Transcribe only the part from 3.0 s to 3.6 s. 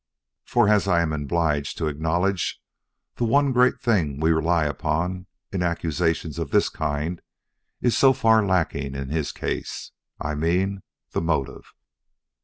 the one